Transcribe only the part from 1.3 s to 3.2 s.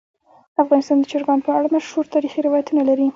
په اړه مشهور تاریخی روایتونه لري.